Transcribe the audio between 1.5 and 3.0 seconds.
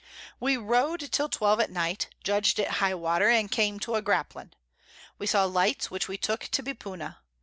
at Night, judg'd it High